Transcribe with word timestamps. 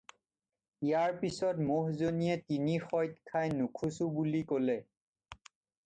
ইয়াৰ 0.85 1.13
পিছত 1.19 1.65
ম'হজনীয়ে 1.67 2.39
তিনি 2.49 2.79
সৈত 2.87 3.33
খাই 3.33 3.55
নোখোঁচো 3.61 4.09
বুলি 4.19 4.43
ক'লে। 4.55 4.81